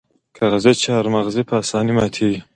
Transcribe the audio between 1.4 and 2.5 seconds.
په اسانۍ ماتیږي.